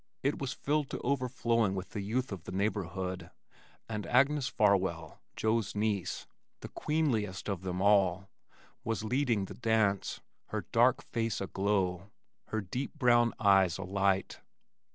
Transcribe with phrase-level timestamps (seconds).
[0.23, 3.29] It was filled to overflowing with the youth of the neighborhood,
[3.87, 6.25] and Agnes Farwell, Joe's niece,
[6.61, 8.27] the queenliest of them all,
[8.83, 12.09] was leading the dance, her dark face aglow,
[12.47, 14.39] her deep brown eyes alight.